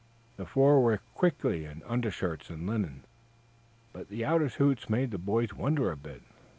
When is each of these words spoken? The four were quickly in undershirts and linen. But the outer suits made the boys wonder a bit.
The 0.35 0.47
four 0.47 0.81
were 0.81 0.97
quickly 1.13 1.63
in 1.63 1.83
undershirts 1.85 2.49
and 2.49 2.65
linen. 2.65 3.03
But 3.93 4.09
the 4.09 4.25
outer 4.25 4.49
suits 4.49 4.89
made 4.89 5.11
the 5.11 5.19
boys 5.19 5.53
wonder 5.53 5.91
a 5.91 5.95
bit. 5.95 6.23